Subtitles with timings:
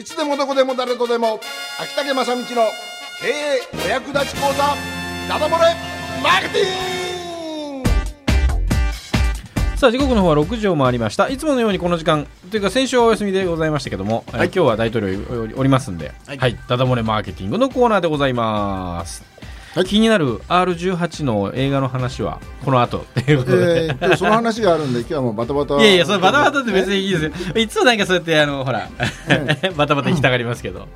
[0.00, 1.38] いつでもどこでも誰とでも
[1.78, 2.46] 秋竹正道の
[3.20, 4.74] 経営お役立ち講座
[5.28, 5.74] ダダ漏れ
[6.22, 7.88] マーケティング。
[9.76, 11.28] さあ時刻の方は6時を回りました。
[11.28, 15.18] いつものようにこの時間というか先週はお休みでございましたけども、はい、今日は大統領
[15.54, 19.22] おりますんで、はい、はい、ダダ漏れマーケティングのコーナーでございます
[19.74, 23.02] はい、気になる R18 の映画の話はこの後。
[23.02, 25.76] っていうことで、えー、 その話があるんで今日はもうバタバタ。
[25.76, 27.30] いやいやそのバタバタって別にいいですよ。
[27.54, 28.88] いつもなんかそうやってあのほら、
[29.76, 30.88] バタバタ行きたがりますけど、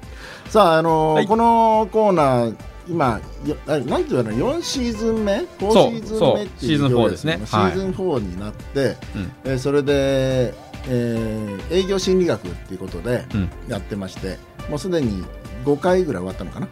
[0.48, 2.56] さああのーはい、このコーナー
[2.88, 3.20] 今
[3.66, 7.40] なんていうの4シーズン目？4シーズン目っていうシーズン4ですね。
[7.44, 8.96] シーズン4になって、はい、
[9.44, 10.52] えー、それで、
[10.88, 13.24] えー、営業心理学っていうことで
[13.68, 15.24] やってまして、うん、もうすでに
[15.64, 16.66] 5回ぐらい終わったのかな？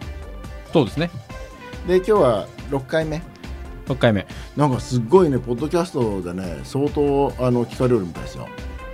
[0.72, 1.10] そうですね
[1.86, 3.22] で今日は6回目。
[3.86, 4.26] 6回目。
[4.56, 8.48] なんかすごいねポッドキャストでね相当あの聞かれるみたいですよ。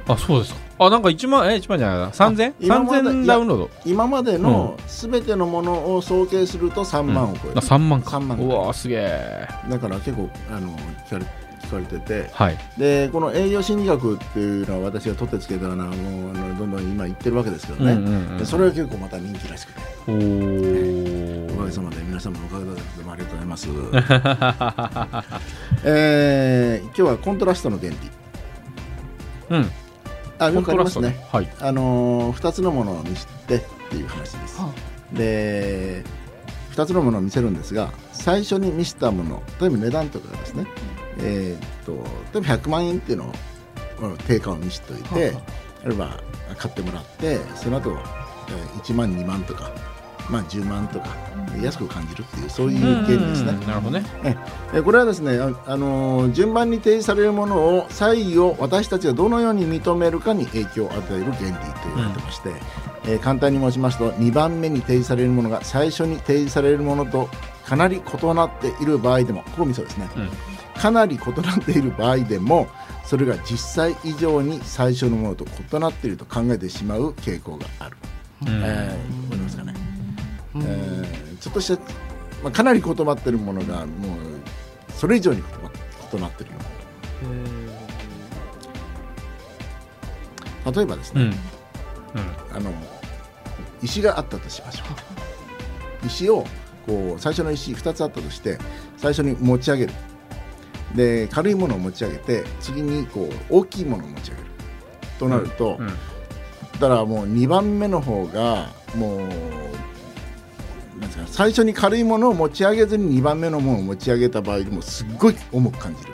[0.06, 0.60] あそうですか。
[0.86, 2.54] あなんか1万え1万じゃない三千？
[2.62, 3.70] 三千ダウンロード？
[3.84, 8.16] 今までのすべてのものを総計すると3万を超える、うん、3万か。
[8.16, 10.74] 3万うわすげえだから結構あの
[11.06, 11.26] 聞かれ
[11.60, 15.90] 聞かれてて、はい、でこの営業心理学っていうのは私が取ってつけたようなも
[16.28, 19.80] うあのどんどん今言ってるわけですけどね、うんうんうん、それは結構また人気らしくて。
[20.06, 20.20] お、おか
[21.68, 22.70] げさまで皆様のおかげで
[23.04, 23.68] もありがとうございます、
[25.84, 27.96] えー、今日はコントラストの原理。
[29.50, 29.70] うん。
[30.40, 33.60] あよくありますね、はい、あのー、2つのものを見せてっ
[33.90, 34.72] ていう話です、はあ、
[35.16, 36.04] で
[36.72, 40.64] 2つのものを見せるんですが最初に見せたもの例えば値段とかですね、
[41.18, 41.94] えー、っと
[42.32, 43.32] 例えば100万円っていうのを
[44.28, 45.42] 定価を見せておいて、はあ、
[45.86, 46.22] あるいは
[46.56, 47.94] 買ってもらってその後、え
[48.78, 49.72] 1万2万とか
[50.28, 51.16] まあ、10万とか
[51.62, 53.52] 安く感じるっていうそういう原理ですね。
[53.66, 54.04] なるほどね。
[54.74, 67.28] えこれはですねあ、あの順番に提示されるものを差異を私たちがどのように認めるかに影響を与える原理と言われてまして、うん、えー、簡単に申しますと2番目に提示されるものが最初に提示されるものと
[67.64, 70.30] かなり異なっている場合でもここ見そうですね、うん、
[70.80, 72.68] かなり異なっている場合でも
[73.04, 77.96] それが実際以上に最初のものと異なっていると考えてしまう傾向がある。
[78.42, 79.87] うん、えー、思いますかね？
[80.56, 81.82] えー、ちょっとした、
[82.42, 84.18] まあ、かなり異なってるものがもう
[84.90, 85.42] それ以上に
[86.12, 86.56] 異なってるよ
[90.74, 91.28] 例えばですね、うん。
[91.28, 91.36] うん、
[92.56, 92.72] あの
[93.82, 94.84] 石があったとしましょ
[96.02, 96.06] う。
[96.06, 96.44] 石を
[96.86, 98.58] こう最初の石2つあったとして
[98.96, 99.92] 最初に持ち上げる。
[100.94, 104.48] で軽いものを持ち上げて次にこう大きいものを持ち上げる。
[105.18, 105.86] となると、うん。
[105.86, 105.92] うん、
[106.72, 109.28] だからもう2番目の方がもう
[111.26, 116.12] 最初に軽いものを持ち上げずに2番目のものを持ち上げた場合でもすっごい重く感じる。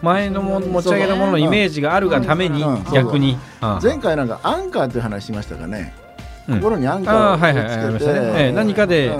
[0.00, 3.36] 前のも持ち上げたもののイメージがあるがために逆に。
[3.82, 5.92] 前回なんかアンカーという話しましたかね、
[6.46, 9.12] 心にアンカーをつけて、何かで、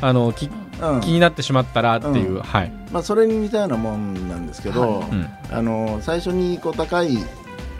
[0.00, 0.48] あのき
[1.02, 2.72] 気になってしまったらっていう、はい。
[2.90, 5.04] まあ、それに似たようなもんなんですけど、
[5.52, 7.18] あの最初にこう高い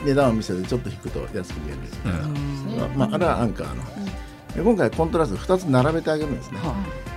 [0.04, 1.78] 値段を見せてちょっと引くと安く見える。
[1.78, 3.82] みたいな、うんまあ、あれはアンカーの。
[3.82, 6.60] 話、今回コントラスト2つ並べてあげるんですね、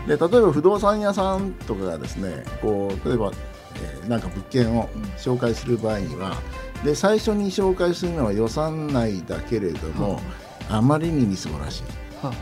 [0.08, 3.32] で例えば不動産屋さんとかがですねこう例えば、
[3.76, 6.36] えー、なんか物件を紹介する場合には
[6.84, 10.22] で最初に紹介するのは予算内だけれども、
[10.70, 11.84] あまりにみすぼらしい。
[12.22, 12.34] はあ、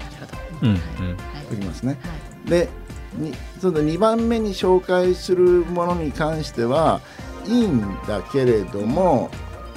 [0.61, 1.97] うんうん、きますね。
[2.45, 2.69] で
[3.17, 7.01] にその2番目に紹介するものに関しては
[7.45, 9.29] いいんだけれども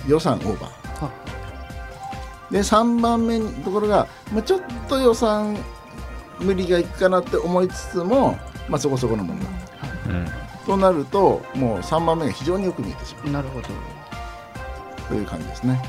[0.06, 0.78] 予算オーバー。
[2.50, 5.56] で3番目のところが、まあ、ちょっと予算
[6.40, 8.38] 無理がいくかなって思いつつも、
[8.68, 9.40] まあ、そこそこのもの、
[10.08, 10.26] うん、
[10.64, 13.30] となるともう3番目が非常によく見えてしまう。
[13.32, 13.68] なるほど。
[15.08, 15.82] という感じですね。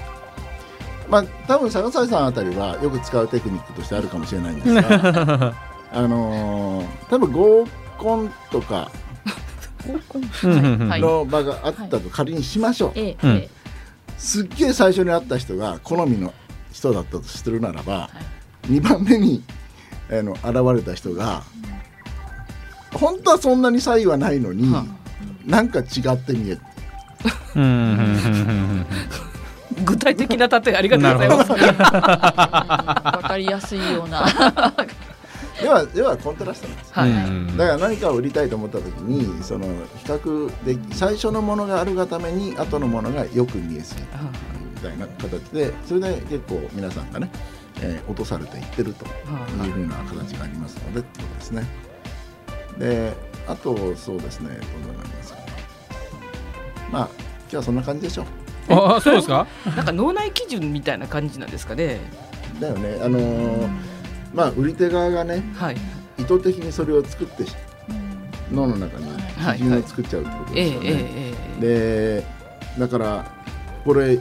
[1.09, 5.55] まあ、多分坂崎さんあたりはよく使うテクニックとしてあるかもしれないんですが
[5.91, 7.67] あのー、多分合
[7.97, 8.91] コンとか
[10.43, 12.91] の場があったと仮にしましょう。
[12.95, 13.49] ええ
[14.19, 16.33] すっげえ最初に会った人が好みの
[16.71, 18.09] 人だったとするならば、は
[18.69, 19.43] い、2番目に
[20.11, 20.45] あの現
[20.77, 21.43] れた人が
[22.93, 24.85] 本当はそんなに差異はないのに、はあ、
[25.45, 25.83] なんか違
[26.13, 26.61] って見える。
[29.85, 31.51] 具体的な例えありがとうございます。
[31.53, 34.25] わかりやすいような
[35.61, 44.07] ではではコントラストなんです、はい、だから何かを売りたいと思った時にその比較で最初のものがあるがために後のものがよく見えすぎる
[44.75, 47.29] みたいな形でそれで結構皆さんがね、
[47.81, 49.09] えー、落とされていってるとい。
[49.09, 51.65] うふうな形がありますのでってことですね。
[52.77, 53.13] で
[53.47, 54.55] あとそうですねど
[54.93, 55.39] うなりますか？
[55.39, 55.45] ね。
[56.91, 57.09] まあ
[57.41, 58.25] 今日はそんな感じでしょう。
[58.73, 59.47] あそうですか？
[59.75, 61.99] なんか脳内基準みたいな感じなんですかね。
[62.61, 62.99] だよね。
[63.03, 63.69] あのー、
[64.33, 65.77] まあ売り手側がね、はい、
[66.17, 67.45] 意図的にそれを作って
[68.51, 69.05] 脳の中に
[69.57, 72.25] 基準を作っちゃうってことですよね、で
[72.77, 73.31] だから
[73.83, 74.19] これ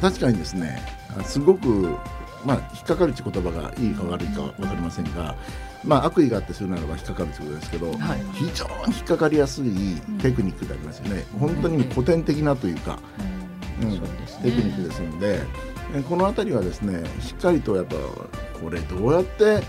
[0.00, 0.82] 確かにですね
[1.24, 1.96] すごく
[2.44, 5.36] まあ引っかかるって言葉がいいか悪いか分かりませんが
[5.84, 13.00] まあ、悪意があってするならば引っかかるということですけど、はい、非常に引っかかりやすいテクニックでありますよね、うん、本当に古典的なというか、
[13.80, 14.06] うん、うん、テ
[14.42, 15.40] クニックですので
[16.08, 17.96] この辺りはですねしっかりとやっぱ
[18.60, 19.62] これどうやって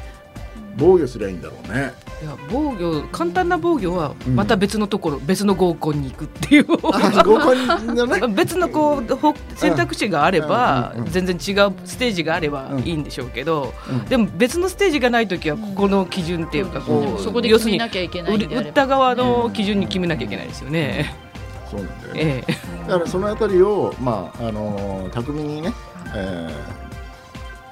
[0.78, 1.94] 防御すりゃいいんだろうね。
[2.22, 6.66] いや防御簡単な防御はまた別のところ、うん、別の合コンに行くっていう。
[6.66, 21.14] 合コン、ね、 別のこう選択肢があれば、全然違うステージがあればいいんでしょうけど、うん、でも別のステージがない時はここの基準っていうかこう、そこで決めなきゃいけない売った側の基準に決めなきゃいけないですよね。
[21.70, 25.74] そうなんだよ、ね、ええ、だからそのあたりをまああの巧みにね、
[26.16, 26.50] え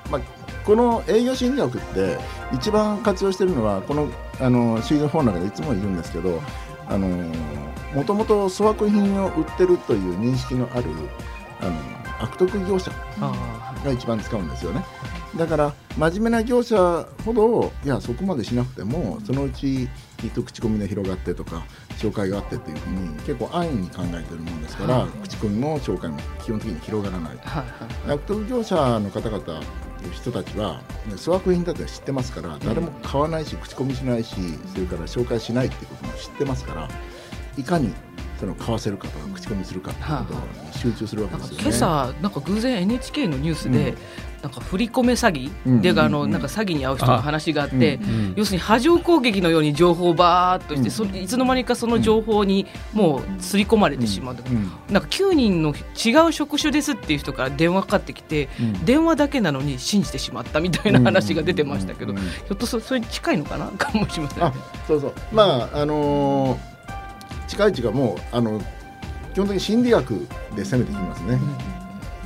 [0.05, 0.21] ー、まあ
[0.65, 2.17] この営業心理学って
[2.53, 6.41] 一番活用しているのはこのあのシーズン4の中でいつも言うんですけど
[6.87, 7.07] あの
[7.93, 10.89] もともと粗悪品を売ってるという認識のある
[11.61, 11.73] あの
[12.19, 12.91] 悪徳業者
[13.83, 14.83] が一番使うんですよね。
[15.35, 19.87] だから真面目な業者ほどいやそこまでしなくてもそのうち
[20.17, 21.63] きっと口コミで広がってとか
[21.97, 27.63] 紹介があってっていうふうに結構安易に考えてるもんですから、はい、口コミの紹介も基本的に広がらない、はい
[28.07, 29.61] はい、悪徳業者の方々
[30.13, 30.81] 人たちは
[31.17, 34.35] 粗悪品だって知ってますから誰も買わないし口コミしないし
[34.73, 36.89] それから紹介しないっていうことも知ってますから
[37.57, 37.93] いかに
[38.41, 41.61] その買わせるかとか口コミするかってことに集中するわけですよね。
[41.61, 43.93] 今朝なんか偶然 NHK のニュースで、
[44.41, 47.99] なんか振り込め詐欺、であのなんか詐欺に遭う人の話があって、
[48.35, 54.35] 要するに波状攻撃のように情報をばーっとして、そいつの間にかその情報にもう刷り込まれてしまう、
[54.89, 58.49] なんか9人の違う職種ですっていう人から電話かかってきて、
[58.83, 63.67] 電話だけなのに信じてしまったみたいな話が出てましたけど、ひょっとそそれに近いのかな？
[63.77, 64.53] かもしれません、ね、
[64.87, 65.13] そうそう。
[65.31, 66.70] まああのー
[67.61, 68.59] 近いうちがもうあの
[69.33, 71.39] 基本的に心理学で攻めてきますね、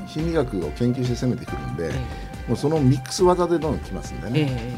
[0.01, 4.73] うん、心理学を研究して攻めてくるんで、えー、もうそのミックス技でどんどんきますんでね、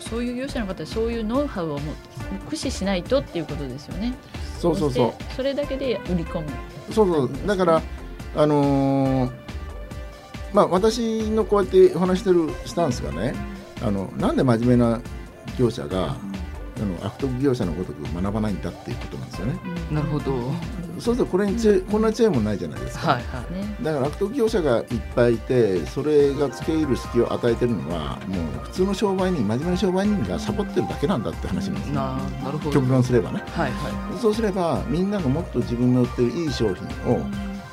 [0.00, 1.92] そういう業者の方はそういうノウハウをも
[2.44, 4.12] 駆使しないとっていうことですよね。
[4.58, 5.32] そうそうそう。
[5.34, 6.46] それだけで売り込む。
[6.90, 7.46] そうそう。
[7.46, 7.82] だから
[8.36, 9.32] あのー、
[10.52, 13.34] まあ私のこうやってお話してるスタンスがね
[13.82, 15.00] あのなんで真面目な
[15.58, 16.16] 業者が
[16.82, 19.58] あの悪徳業者のごとく学ばないんだっていうことなんですよね。
[19.90, 20.32] なるほど。
[20.98, 23.12] そうするとこれにちこんな知恵もないじゃないですか。
[23.12, 23.44] はいは
[23.80, 24.84] い、だから悪徳業者がいっ
[25.14, 31.94] ぱいいてそれが付け入る隙を与えてるのはもう普通の商売人真面目な商売人がサボってるだけなんだって話なんですね。
[31.94, 32.18] な
[32.50, 32.72] るほど。
[32.72, 33.42] 極論すればね。
[33.46, 34.18] はいはい。
[34.18, 37.20] そうすればみんながもっと自分の売ってるいい商品を、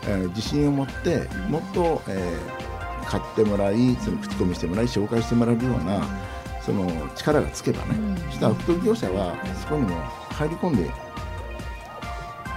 [0.08, 6.30] えー、自信を持ってもっと、えー、買ってもらいその口コミしてもらい紹介してもらえるような。
[6.62, 9.96] その力がつけばね、うん、そしたら不業者はそこにも
[10.32, 10.86] 入り込んで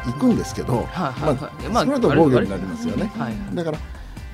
[0.09, 3.07] いくんですけど、はいまあ、その後防御になりますよね。
[3.17, 3.79] はい、だから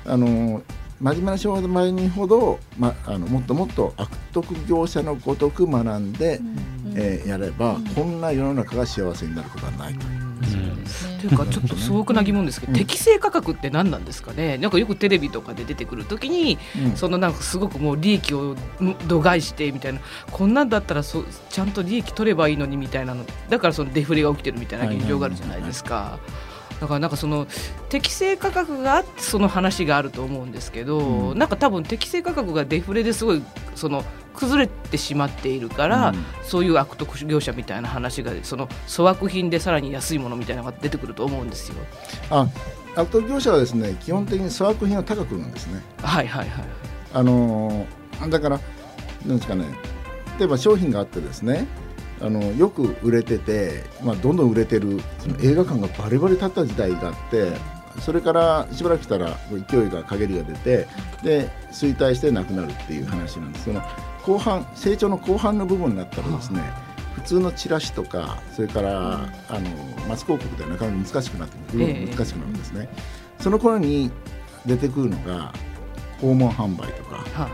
[0.05, 0.61] あの
[0.99, 10.18] 真面目な商売人ほど、ま、あのもっともっと悪徳業者のごとく学んで、うん、えー、やれば、うん、こんな世の中が幸せになることはないと。
[11.19, 14.57] というかちょっと素朴な疑問ですけど、適正価格って何なんですかね？
[14.57, 16.57] なんかよくテレビとかで出てくるときに、
[16.95, 18.55] そのなんかすごくもう利益を
[19.07, 19.99] 度外してみたいな。
[20.31, 23.25] こんなんだったらそちゃんと利益取ればいいのにみたいなの。
[23.49, 26.19] だからそのデフレが起きてるみたいな現状があるじゃないですか。
[26.79, 27.45] だからなんかその
[27.89, 30.99] 適正価格があってその話があると思うんですけど、
[31.31, 33.43] うん、なんか多分適正価格がデフレですごい
[33.75, 34.05] その
[34.39, 41.75] 崩れてしまっているから、うん、そういう悪徳業者みたいな話がその粗悪品でさらに安いものみたいなのが出てくると思うんですよ。
[42.29, 42.47] あ
[42.95, 45.83] 悪徳業者はですね基本的に粗悪品は高く売るんですね。
[46.01, 46.65] はいはいはい。
[47.13, 48.59] あのー、だから
[49.25, 49.65] なんですかね
[50.37, 51.67] 例えば商品があってですね
[52.21, 57.53] あのよく売れてて、まあ、どんどん売れてるその映画館がバリバリ立った時代があって
[58.01, 59.37] それからしばらくしたら
[59.69, 60.87] 勢いが陰りが出て
[61.23, 63.81] で衰退してなくなるっていう話なんですその
[64.23, 66.61] 後半成長の後半の部分になったらですね、
[67.15, 69.69] 普通のチラシとかそれからあの
[70.07, 72.89] マス広告ではなかなか難しくなってくる、難しくなるんですね。
[73.39, 74.11] その頃に
[74.65, 75.53] 出てくるのが
[76.21, 77.49] 訪問販売とか、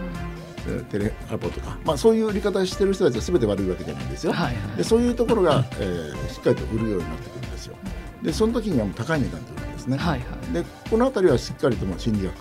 [0.90, 4.34] テレアポとか、まあ、そういう売り方してる人たちは全て悪いわけじゃないんですよ。
[4.34, 7.76] はいはい、でそういうところが、えー、しっかりと売るようになってくるんですよ。
[8.24, 9.98] でその時にはもう高い値段で売るんですね。
[9.98, 12.34] はいはい、でこの辺りはしっかりとも心理学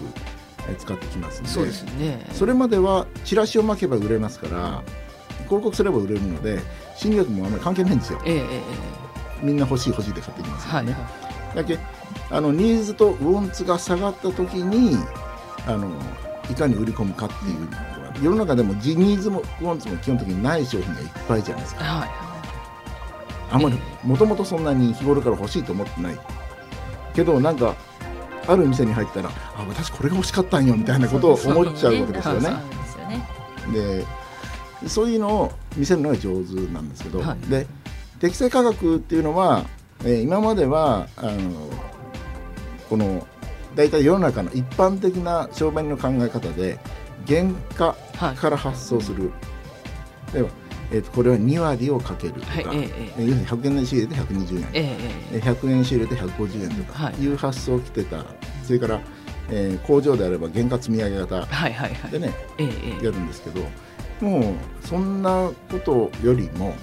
[0.78, 4.82] 使ってきますのでそうです、ね、それまではチラシを巻けば売れますから
[5.44, 6.60] 広告すれば売れるので
[6.96, 8.22] 心理学もあんまり関係ないんですよ。
[8.24, 8.44] えー、
[9.42, 10.92] みんな欲しい欲しいで買ってきますよね。
[10.92, 11.08] はいは
[11.52, 11.78] い、だけ
[12.30, 14.96] あのニーズとウォンツが下がった時に
[15.66, 15.90] あの
[16.50, 21.84] いかに売り込むかっていうのは世の中でもニーズもウォンツも基本的にない商品がいっぱいじゃないですか。
[21.84, 22.34] はい
[23.50, 26.18] あんまりもともとそんなに日頃から欲しいと思ってない
[27.14, 27.76] けどなんか
[28.46, 32.50] ある店に入ったらあ私これが欲しかったんよみたいなことを思っちゃうわけですよね。
[33.72, 37.50] でそういうのを見せるのが上手なんですけど、はい。
[37.50, 37.66] で
[38.20, 39.64] 適正価格っていうのは、
[40.04, 41.70] えー今まではあの
[42.88, 43.26] この
[43.74, 46.78] 大体世の中の一般的な商売の考え方で
[47.26, 49.32] 原価はいから発送する、
[50.32, 50.48] 例えば、
[50.94, 54.96] えーとこれは2割をかけるとか、はいええ要するに100円で仕入れて120円、ええ
[55.32, 57.14] ええー100円仕入れて150円とかはい。
[57.16, 58.24] いう発想を来てた、
[58.62, 59.00] それから、
[59.50, 62.10] えー工場であれば原価積み上げ型えはいはいはい。
[62.12, 62.32] でね、
[63.02, 63.60] やるんですけど
[64.20, 66.74] もうそんなことよりも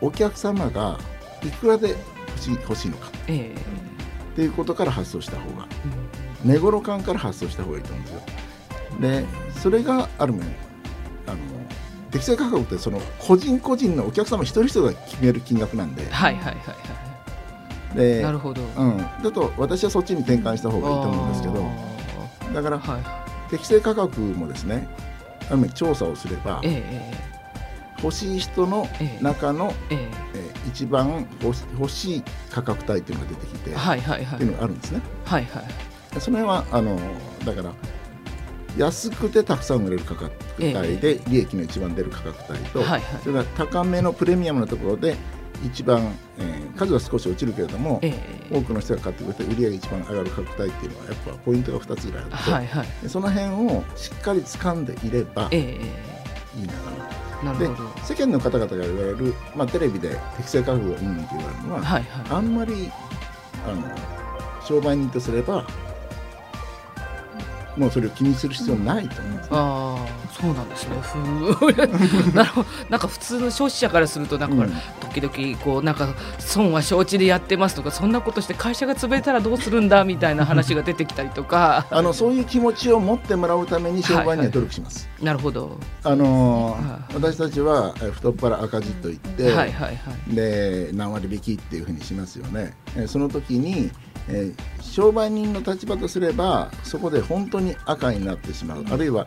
[0.00, 0.98] お客様が
[1.42, 3.10] いくらで欲しい欲しいのか。
[3.26, 3.60] ええ
[4.32, 5.66] っていうことから発想した方が
[6.44, 8.22] 値頃感から発想した方がいいと思うんですよ。
[9.00, 9.24] で
[9.60, 10.42] それがある面
[11.26, 11.36] あの
[12.16, 16.10] 適正価格ってその個人個人のお客様一人一人が決める金額なんで。
[16.10, 18.22] はいはいはいはでい。
[18.22, 18.62] なるほど。
[18.62, 21.70] うん、だと私はそっちに転換した方がいいと思うんですけど。
[22.54, 24.88] だからはい適正価格もですね
[25.48, 27.36] ある面調査をすればええ
[28.02, 29.22] 欲しい人のええ。
[29.22, 30.08] 中のええ。
[30.34, 31.24] えー一番
[31.78, 34.34] 欲しい価格帯っていうのが出てきて、えはいはいはい。
[34.34, 35.00] っていうのがあるんですね。
[35.24, 35.64] はいはい。
[36.12, 36.98] でその辺はあの
[37.44, 37.72] だから
[38.76, 42.82] 安くてたくさん売れる価格帯で利益の一番出る価格帯と、
[43.22, 45.16] それから高めのプレミアムなところで
[45.64, 48.12] 一番、えー数は少し落ちるけれども、え
[48.50, 48.54] え。
[48.54, 52.86] 多くの人が買ってくれて売り上げ一番上がる価格帯っていうのはやっぱポイントが2つぐらいあって、はいはい。
[53.02, 55.58] でその辺をしっかり掴んでいればいえ。
[55.58, 55.62] い
[56.62, 58.04] えのかなでなるほど。
[58.04, 62.26] 世間の方々が言われる、まあ、テレビで適正価格がいいって言われるのは、はいはい。
[62.28, 62.92] あんまり
[63.66, 63.82] あの
[64.62, 65.66] 商売人とすれば
[67.76, 69.56] もうそれを気にする必要ないと思うんですね。
[69.56, 70.96] ああそうなんですね。
[72.34, 72.68] なるほど。
[72.90, 74.72] なんか普通の消費者からするとなんかうん。
[75.12, 81.86] 時々こうなんか損は承知でやってますとかそんなことして会社が潰れたらどうするんだみたいな話が出てきたりとか。
[81.90, 85.08] あのそういう気持ちを持ってもらうために商売には努力します。
[85.22, 85.78] なるほど。
[86.04, 92.74] あのーは私たちはえ太っ腹赤字と言って、はいはいはいで何割引きっていうふうにしますよね。
[92.96, 93.90] えその時に、
[94.28, 99.26] えー商売人の立場とすればそこで本当に赤になってしまう、あるいは、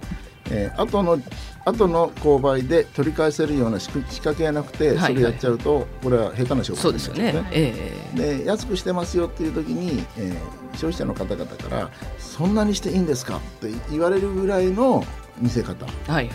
[0.49, 1.19] えー後の
[1.65, 5.13] 後の購買で取り返せるような仕掛けがなくて、はいはい。
[5.13, 7.45] それやっちゃうとこれは下手な商売ですよね。
[7.51, 7.73] え
[8.15, 10.35] えで安くしてますよっていう時に、えー
[10.75, 15.03] 消費者の方々からそんなにしていいんですかって言われるぐらいの
[15.39, 16.33] 見せ方はいはいは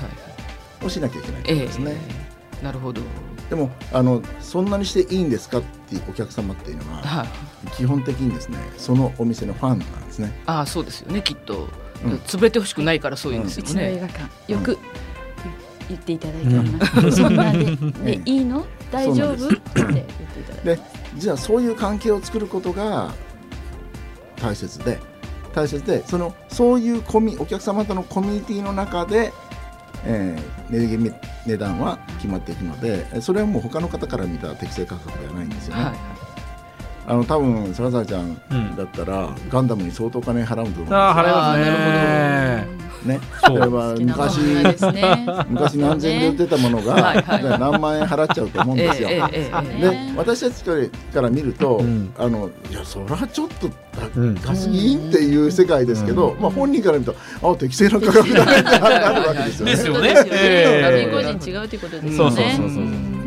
[0.83, 0.85] い。
[0.85, 1.97] をしなきゃいけないんえですね。
[2.61, 2.65] え。
[2.65, 3.01] なるほど
[3.51, 7.29] でもあのそんなにしていいんですかっていうお客様っていうのははい。
[7.77, 10.33] 基本的にですねそのお店のファンなんですね。
[10.47, 11.69] ああそうですよねきっと、
[12.05, 12.15] うん。
[12.27, 14.53] 潰れてほしくないからそういうんですようちの映ね、画館。
[14.53, 14.79] よく
[15.89, 18.65] 言っていただいております、そんなででうんいいの？
[18.91, 19.49] 大丈夫？
[19.49, 20.05] って言ってい
[20.45, 20.81] ただいてで
[21.17, 23.13] じゃあそういう関係を作ることが
[24.37, 24.99] 大切で
[25.55, 29.33] 大切でそのそういうコミお客様とのコミュニティの中で、
[30.07, 31.13] えー値切り
[31.47, 35.85] 値段は決まっていくのでえそれはもう他の方から見た適正価格ではないんですよね。
[35.85, 35.95] はい
[37.07, 38.77] あの多分サラサラちゃんうん。
[38.77, 40.97] だったら、ガンダムに相当お金払うと思うんですよ。
[40.97, 42.74] ああ払いますね
[43.05, 43.21] ね。
[43.49, 45.27] 例えば昔漫画ですね。
[45.49, 49.09] 昔何千円で売ってたものが、はいはい何万円払っちゃうと思うんですよ。
[49.09, 50.65] でね私たち
[51.13, 52.13] から見ると、うん。
[52.19, 53.71] あのいやそれはちょっと
[54.17, 54.35] うん。
[54.37, 56.41] 高すぎんっていう世界ですけど、うん。
[56.41, 59.73] まあ、本人から見るとあ適正な価格だねってなるわけですよね。
[59.73, 60.15] ですよね。
[60.17, 61.11] そうですよええ。
[61.13, 62.33] 個人個人違うということですそう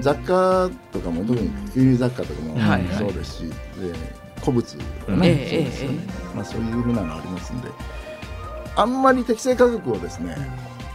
[0.01, 2.55] 雑貨とかも特に輸入雑貨とかも
[2.97, 3.55] そうですし、で
[4.41, 5.97] 古物とかうんね、ええそうですよね。
[6.07, 7.69] えまあ、そういうふうなのありますんで
[8.77, 10.35] あんまり適正価格をですね、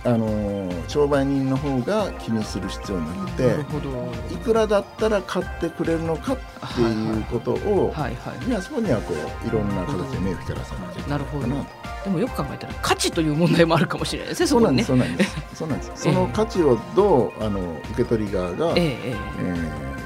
[0.05, 6.39] あのー商売人の方が気にする必要なくていくらだったら買ってくれるのかっ
[6.75, 8.15] ていうことを、はい。
[8.17, 8.49] はい。
[8.49, 8.51] い。
[8.51, 11.17] やそこにはこういろんな形で目を光らさなきゃいけな。
[11.17, 11.43] ないるほど。
[11.49, 11.65] かな
[12.05, 14.47] でもよく考えたら価値という問題もあるかもしれないですね。
[14.49, 15.37] そそうなんです、そうなんです。
[15.55, 15.91] そうなんです。
[15.95, 17.61] その価値をどうあの
[17.93, 18.85] 受け取り側が、ええ。
[18.85, 20.03] ええー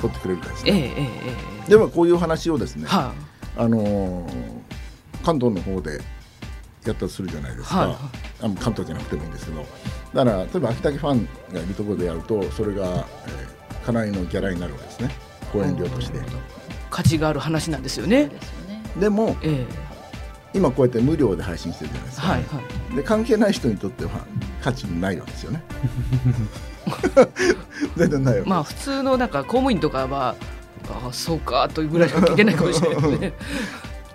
[0.00, 0.70] 取ってくれるかですね。
[0.70, 1.36] えええええ
[1.66, 1.70] え。
[1.70, 3.12] ではこういう話をですね、は
[3.56, 4.58] あのー
[5.24, 6.00] 関東の方で
[6.84, 7.78] やったとするじゃないですか。
[7.78, 7.96] はいはい
[8.40, 9.66] あの関東じゃなくてもいいんですけど、
[10.14, 13.58] だから例えば秋田ファンがいるところでやると、それが、えー
[13.88, 15.10] かなりのギャラになるわけですね。
[15.50, 16.18] 講演料として。
[16.90, 18.30] 価値がある話なんですよね
[18.98, 19.88] でもええ
[20.54, 22.26] 今こうやって無料で配信してるじゃないですか。
[22.26, 22.60] はいは
[22.92, 24.10] いで関係ない人にとっては
[24.62, 25.62] 価値ないわけですよね。
[27.96, 28.46] 全然ないわ。
[28.46, 30.34] まあ普通のなんか公務員とかは
[30.90, 33.32] ああそうかというぐらいしか聞けないかもしれないですね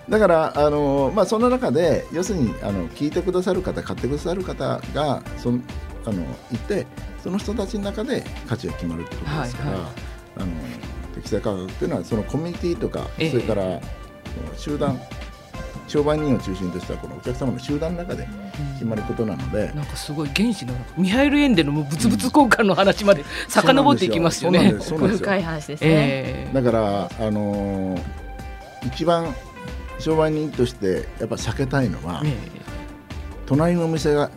[0.10, 5.60] だからあの、まあ、その中で要するにあの聞いてくださる方買ってくださる方がその
[6.06, 6.86] あのいて
[7.24, 9.92] その人たちの中で価値が決まるってことですから、はいはい、
[10.38, 10.48] あの
[11.16, 13.80] 適正価格っていうのはそのコミュニティとか、えー、それから
[14.58, 15.00] 集団
[15.88, 18.28] 商売人を中心としたこのお客様の集団の中で
[18.74, 24.72] 決まることなので、うん、なんかすごい原始のミハイル・エンデの物々交換の話まで遡っていきますよね。
[24.72, 28.02] 深い話ですね、えー、だからあのー、
[28.88, 29.34] 一番
[30.04, 32.34] 商売人としてやっぱ避けたいのは、えー、
[33.46, 34.30] 隣のお店が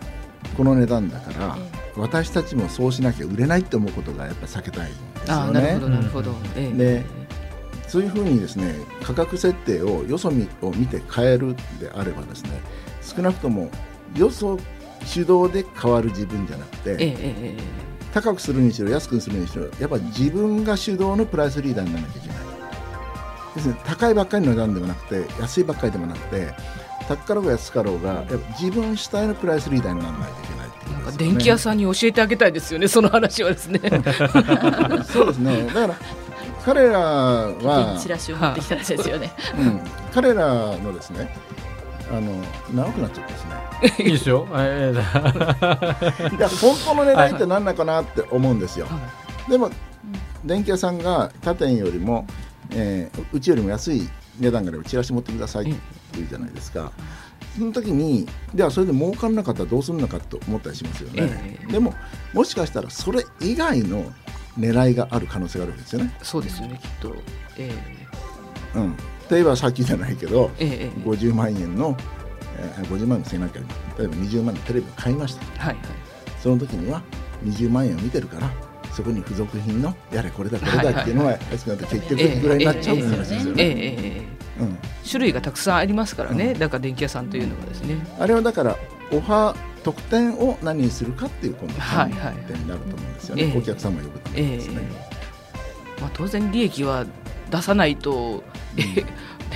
[0.57, 5.61] この値段だから、えー、私たちもそうしなきゃ売れないって思うことがやっぱ避けたいんですよね。
[5.61, 7.05] なるほどなるほど、で
[7.89, 12.61] そういうふうにですね価格設定をよそ見を見て変えるであればですね
[13.03, 13.71] 少なくとも
[14.15, 14.59] よそ
[15.05, 17.57] 主導で変わる自分じゃなくて、え
[18.13, 22.26] 高くするにしろ安くするにしろやっぱり自分が主導のプライスリーダーにならなきゃいけない
[23.57, 26.53] ですね高いばっかりの値段でもなくて安いばっかりでもなくて
[27.09, 33.81] 高かろうが安かろうがやっぱ自分主体のプライスリーダーにならないといけないなんか電気屋さんに教えてあげたいですよね、その話はですね。
[35.11, 35.67] そうですね。
[35.67, 35.95] だから
[36.65, 39.33] 彼らはチラシを持ってきたんですよね。
[39.59, 39.81] うん、
[40.13, 40.47] 彼ら
[40.77, 41.37] のですね。
[42.09, 42.41] あの
[42.73, 43.51] 長くなっちゃったですね。
[44.07, 44.47] いいですよ。
[44.49, 48.87] いや本当の値段って何なのかなって思うんですよ。
[49.49, 49.71] でも
[50.45, 52.27] 電気屋さんが他店よりも、
[52.71, 54.09] えー、うちよりも安い
[54.39, 55.81] 値段からチラシ持ってくださいって
[56.15, 56.93] 言うじゃないですか。
[57.57, 61.59] その時にではそれで儲からなかったらどうするのかと思ったりしますよね。
[61.71, 61.95] でも
[62.33, 64.13] もしかしたらそれ以外の
[64.59, 66.15] 狙いがある可能性があるんですよね。
[66.23, 67.15] そうですよねきっと、
[67.57, 68.97] えー、うん、
[69.31, 71.97] 例えばさっきじゃないけど、えー、50万円の、
[72.59, 73.63] えー、50万のせなきゃ
[73.99, 75.85] 例えば20万のテレビを買いました、はいはい、
[76.43, 77.03] その時には
[77.45, 78.51] 20万円を見てるから
[78.97, 84.23] そこに付属品のやれこれだこれだっていうのは安くなって結局いくらになっちゃう話ですよね。
[85.07, 87.99] 種類がたくさんありますからね、うん、だから電気屋さんというのはですね。
[88.19, 88.75] あれはだから
[89.13, 97.07] オファー特典を何にするかっていう今度観点になると思うんですよね、はいはい、お客様を呼ぶためですね、えー、まあ、当然利益は
[97.51, 98.43] 出さないと、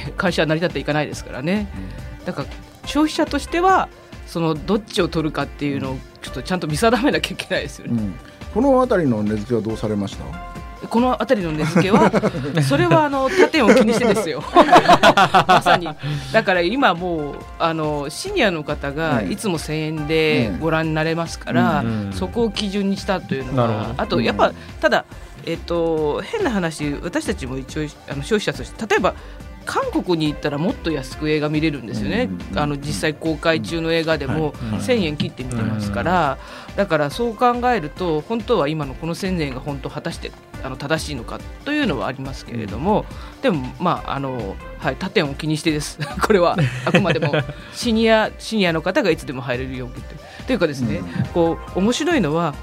[0.06, 1.66] うん、会社は成り立っていかないですからね、
[2.20, 2.48] うん、だから
[2.84, 3.88] 消費者としては
[4.28, 8.14] そのどっちを取るかっていうのをちょっとちゃんと見定めなきゃいけないですよね、うん、
[8.52, 10.24] この辺りの値付けはどうされました？
[10.88, 12.10] この辺りの値付けは
[12.66, 14.42] それはあの他店を気にしてですよ。
[15.46, 15.88] まさに。
[16.32, 25.04] だから今もうあのシニアの方がいつも1000円でご覧になれますから、そこを基準にしたというのは、あとやっぱただ
[25.46, 29.14] えっと、変な話私たちも一応あの消費者として例えば
[29.70, 36.38] 韓国に行ったらもっと安く映画見れるんですよね、あの実際公開中の映画でも1000円切って見てますから、
[36.74, 40.33] だからそう考えると本当は今のこの1000円が本当果たして
[40.64, 43.04] あの正しいのかというのはありますけれども、
[43.42, 46.00] でもまああのはい他店を気にしてです。
[46.20, 47.33] これはあくまでも
[47.72, 49.94] シニアシニアの方がいつでも入れるように
[50.48, 51.00] というかですね、
[51.33, 52.56] こう面白いのは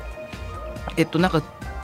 [0.97, 1.41] えっとなんか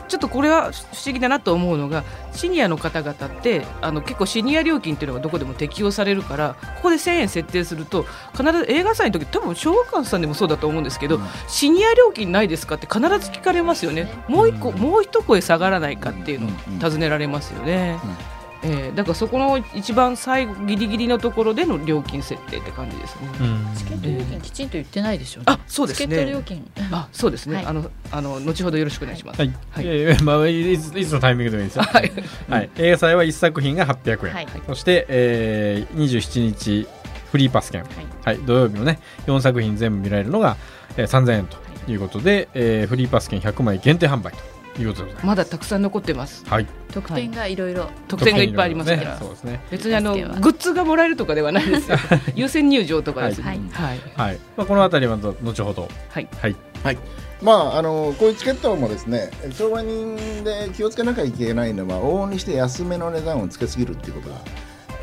[0.07, 14.11] ちょっとこれは不思議だなと思うのがシニアの方々ってあの結構シニア料金っていうのがどこでも適用されるからここで1000円設定すると必ず映画祭の時多分小学館さんでもそうだと思うんですけど、うん、シニア料金ないですかって必ず聞かれますよね。
[14.27, 17.99] もう一個、うん、もう一声下がらないかっていうのを尋ねられますよね。
[18.03, 18.32] うん
[18.63, 23.27] えー、だからそこの一番最後ギリギリのところでの料金設定って感じですね。
[23.75, 26.07] チケット料金きちんと言ってないでしょ、うあ、そうですね。
[26.07, 26.71] チケット料金。
[26.91, 27.57] あ、そうですね。
[27.57, 29.39] はい、あのあの後ほどよろしくお願いします。
[29.39, 29.53] はい。
[29.71, 31.83] はい、えー、まあいついつのタイミングでもいいですよ。
[31.83, 32.11] はい。
[32.49, 32.69] はい。
[32.77, 34.33] 映画祭は一作品が800円。
[34.33, 36.87] はい、そして、えー、27日
[37.31, 37.81] フリーパス券。
[37.81, 37.91] はい。
[38.23, 40.55] はい、土曜日のね4作品全部見られるのが、
[40.95, 41.57] えー、3000円と
[41.91, 44.52] いうことで、えー、フリーパス券100枚限定販売と。
[44.81, 46.45] いうことでまだたくさん残ってます。
[46.47, 46.67] はい。
[46.91, 49.17] 特典がいろいろ特典がいっぱいありますから。
[49.19, 49.61] そうですね。
[49.69, 51.97] 別にあのグッズがもらえるとかではないですよ。
[52.35, 53.61] 優先入場とかですね。
[53.71, 53.99] はい。
[54.15, 54.39] はい。
[54.57, 55.89] まあこのあたりは後ほど。
[56.09, 56.27] はい。
[56.41, 56.55] はい。
[56.83, 56.97] はい。
[57.41, 64.29] まああのこういうチケットもですね、商売人で気をつけなきゃいけないのは往々にして安めの値段をつけすぎるっていうこと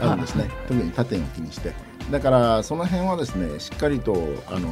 [0.07, 0.49] があるんですね。
[0.67, 1.73] 特に他店を気にして。
[2.11, 4.15] だからその辺はですね、しっかりと
[4.49, 4.69] あの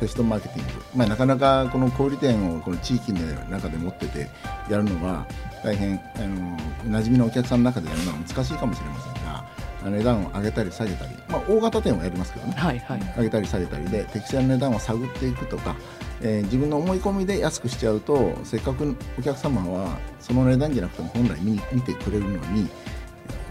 [0.00, 4.30] テストマーケティング、まあ、なかなかこの小売店をこの地域の中で持ってて
[4.70, 5.26] やるのは
[5.62, 6.56] 大変あの
[6.98, 9.44] 馴染みのお客さんの中でやるのは難しいかもしれませんが
[9.90, 15.76] 値段を上げたり下げたり、まあ、大型店はやりますけどね、はいはい、上げたり下げたりで適正な値段を探っていくとか、
[16.22, 22.68] えー、自分の思い込みで安くしちゃうとせっかくお客様はその値段じゃなくても本来見見てくれるのに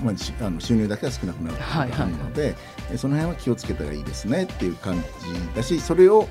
[0.04, 2.54] まあ、あの収入だけは少なくなるといので、はい
[2.90, 5.06] はい、その辺は気をつけたらいいですねっていう感じ
[5.56, 6.28] だしそれを、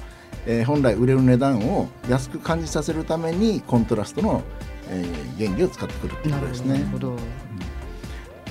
[0.46, 4.42] えー、本来売れる値段を安く感じさせるためにコントラストの、
[4.88, 6.84] えー、原理を使ってくるっていうことですね。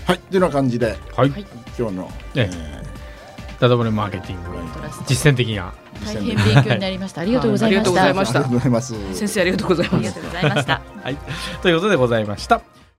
[0.06, 1.27] はいというような感じで、はい、
[1.77, 4.58] 今日の、ねえー、ダダ漏れマーケティング
[5.06, 5.73] 実践的な
[6.06, 7.21] 大変勉強になりました。
[7.21, 7.73] ありがとうござい
[8.13, 8.39] ました。
[8.39, 9.13] ありがとうございます。
[9.13, 9.95] 先生ありがとうございます。
[9.95, 10.82] ありがとうございました。
[11.03, 11.17] はい、
[11.62, 12.87] ということでございました。